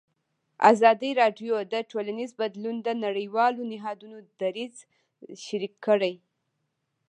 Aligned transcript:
ازادي 0.71 1.11
راډیو 1.21 1.53
د 1.73 1.75
ټولنیز 1.91 2.31
بدلون 2.41 2.75
د 2.83 2.89
نړیوالو 3.05 3.61
نهادونو 3.71 4.17
دریځ 4.41 4.75
شریک 5.45 5.73
کړی. 5.85 6.13